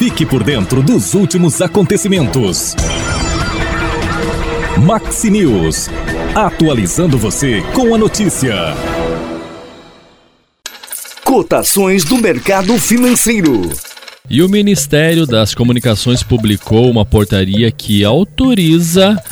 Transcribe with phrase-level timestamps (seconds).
[0.00, 2.74] Fique por dentro dos últimos acontecimentos.
[4.78, 5.90] Maxi News.
[6.34, 8.54] Atualizando você com a notícia.
[11.22, 13.60] Cotações do mercado financeiro.
[14.30, 19.22] E o Ministério das Comunicações publicou uma portaria que autoriza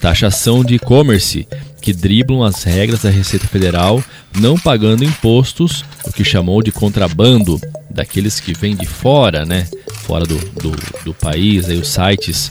[0.02, 1.46] taxação de e-commerce,
[1.80, 4.02] que driblam as regras da Receita Federal,
[4.36, 9.69] não pagando impostos, o que chamou de contrabando, daqueles que vêm de fora, né?
[9.98, 10.72] Fora do, do,
[11.05, 12.50] do país, aí os sites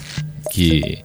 [0.52, 1.00] que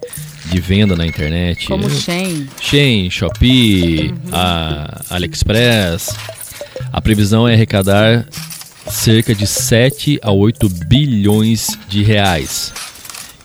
[0.47, 1.67] de venda na internet.
[1.67, 2.49] Como Shein.
[2.61, 4.17] Shein, Shopee, uhum.
[4.33, 6.17] a AliExpress.
[6.93, 8.27] A previsão é arrecadar
[8.91, 12.73] cerca de 7 a 8 bilhões de reais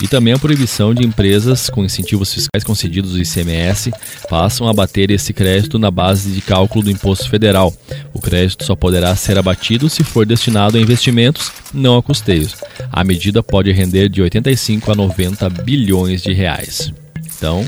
[0.02, 3.92] e também a proibição de empresas com incentivos fiscais concedidos do ICMS
[4.30, 7.74] passam a abater esse crédito na base de cálculo do imposto federal.
[8.14, 12.56] O crédito só poderá ser abatido se for destinado a investimentos, não a custeios.
[12.92, 16.92] A medida pode render de 85 a 90 bilhões de reais.
[17.38, 17.64] Então,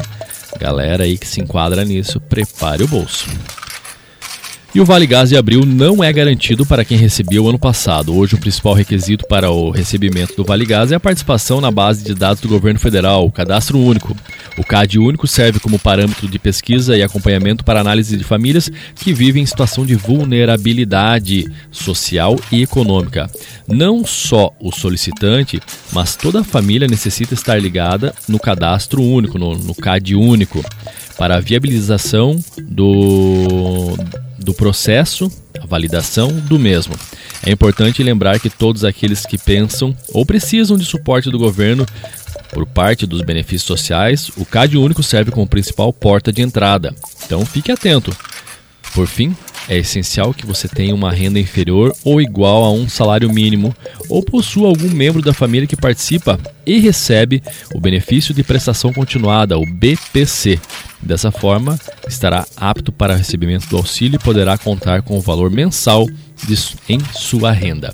[0.60, 3.28] galera aí que se enquadra nisso, prepare o bolso.
[4.76, 8.16] E o Vale Gás de Abril não é garantido para quem recebeu ano passado.
[8.18, 12.04] Hoje, o principal requisito para o recebimento do Vale Gás é a participação na base
[12.04, 14.18] de dados do governo federal, o Cadastro Único.
[14.58, 19.14] O CAD Único serve como parâmetro de pesquisa e acompanhamento para análise de famílias que
[19.14, 23.30] vivem em situação de vulnerabilidade social e econômica.
[23.68, 25.59] Não só o solicitante,
[25.92, 30.63] mas toda a família necessita estar ligada no Cadastro Único, no, no CAD Único,
[31.18, 33.97] para a viabilização do
[34.44, 36.94] do processo, a validação do mesmo.
[37.46, 41.86] É importante lembrar que todos aqueles que pensam ou precisam de suporte do governo
[42.53, 46.94] por parte dos benefícios sociais, o CAD único serve como principal porta de entrada.
[47.25, 48.16] Então fique atento.
[48.94, 49.36] Por fim,
[49.68, 53.75] é essencial que você tenha uma renda inferior ou igual a um salário mínimo
[54.09, 57.42] ou possua algum membro da família que participa e recebe
[57.74, 60.59] o benefício de prestação continuada, o BPC.
[61.02, 66.08] Dessa forma, estará apto para recebimento do auxílio e poderá contar com o valor mensal
[66.88, 67.94] em sua renda.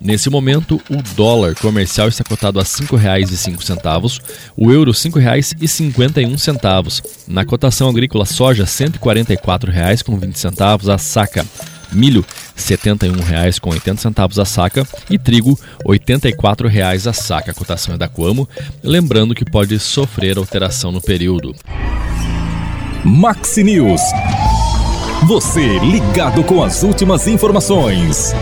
[0.00, 4.20] Nesse momento, o dólar comercial está cotado a R$ 5,05,
[4.56, 7.02] o euro R$ 5,51.
[7.26, 11.44] Na cotação agrícola, soja R$ 144,20 a saca.
[11.90, 12.26] Milho R$
[12.56, 17.50] 71,80 a saca e trigo R$ 84,00 a saca.
[17.50, 18.48] A cotação é da Coamo,
[18.82, 21.56] lembrando que pode sofrer alteração no período.
[23.04, 24.02] Maxi News.
[25.26, 28.32] Você ligado com as últimas informações.